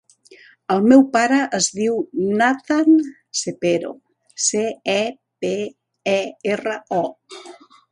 [0.75, 1.99] El meu pare es diu
[2.39, 2.97] Nathan
[3.43, 3.93] Cepero:
[4.47, 4.65] ce,
[4.97, 4.99] e,
[5.45, 5.55] pe,
[6.17, 6.19] e,
[6.57, 7.07] erra, o.